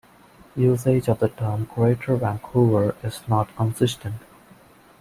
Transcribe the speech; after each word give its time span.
Usage 0.55 1.09
of 1.09 1.19
the 1.19 1.29
term 1.29 1.65
"Greater 1.75 2.15
Vancouver" 2.15 2.95
is 3.03 3.21
not 3.27 3.55
consistent. 3.55 4.15